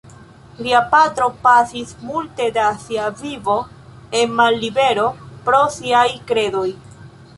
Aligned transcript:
Lia 0.67 0.77
patro 0.93 1.25
pasis 1.43 1.91
multe 2.05 2.47
de 2.55 2.63
sia 2.85 3.11
vivo 3.19 3.59
en 4.23 4.35
mallibero 4.41 5.05
pro 5.47 5.61
siaj 5.77 6.07
kredoj. 6.33 6.69